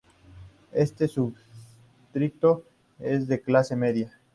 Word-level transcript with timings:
Este 0.73 1.07
subdistrito 1.07 2.65
es 2.97 3.27
de 3.27 3.39
clase 3.39 3.75
media. 3.75 4.19